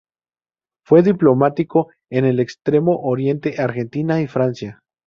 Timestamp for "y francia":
4.19-4.81